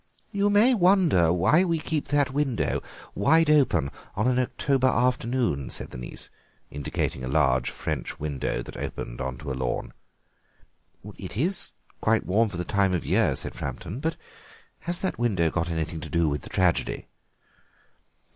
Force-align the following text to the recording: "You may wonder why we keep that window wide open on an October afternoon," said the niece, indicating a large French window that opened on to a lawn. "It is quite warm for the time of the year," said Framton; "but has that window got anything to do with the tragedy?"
"You 0.31 0.49
may 0.49 0.73
wonder 0.73 1.31
why 1.31 1.63
we 1.63 1.77
keep 1.77 2.07
that 2.07 2.31
window 2.33 2.81
wide 3.13 3.51
open 3.51 3.91
on 4.15 4.27
an 4.27 4.39
October 4.39 4.87
afternoon," 4.87 5.69
said 5.69 5.91
the 5.91 5.97
niece, 5.99 6.31
indicating 6.71 7.23
a 7.23 7.27
large 7.27 7.69
French 7.69 8.19
window 8.19 8.63
that 8.63 8.75
opened 8.75 9.21
on 9.21 9.37
to 9.37 9.51
a 9.51 9.53
lawn. 9.53 9.93
"It 11.19 11.37
is 11.37 11.71
quite 11.99 12.25
warm 12.25 12.49
for 12.49 12.57
the 12.57 12.65
time 12.65 12.95
of 12.95 13.03
the 13.03 13.09
year," 13.09 13.35
said 13.35 13.53
Framton; 13.53 13.99
"but 14.01 14.15
has 14.79 15.01
that 15.01 15.19
window 15.19 15.51
got 15.51 15.69
anything 15.69 15.99
to 15.99 16.09
do 16.09 16.27
with 16.27 16.41
the 16.41 16.49
tragedy?" 16.49 17.05